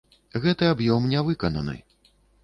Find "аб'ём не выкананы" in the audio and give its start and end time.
0.69-1.75